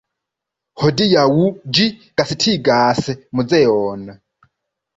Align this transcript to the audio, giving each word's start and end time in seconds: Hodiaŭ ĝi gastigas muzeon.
Hodiaŭ 0.83 1.25
ĝi 1.79 1.85
gastigas 2.23 3.13
muzeon. 3.39 4.13